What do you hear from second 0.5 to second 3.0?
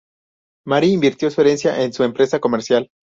Mary invirtió su herencia en su empresa comercial.